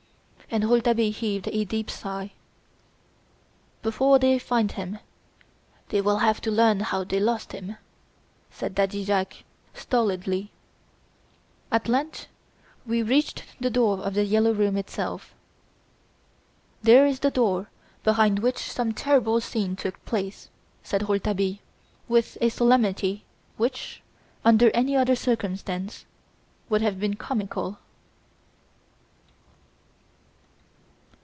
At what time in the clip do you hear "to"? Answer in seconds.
6.41-6.51